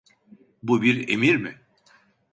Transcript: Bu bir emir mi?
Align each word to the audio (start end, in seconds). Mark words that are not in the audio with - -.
Bu 0.63 0.81
bir 0.81 1.09
emir 1.09 1.35
mi? 1.35 1.57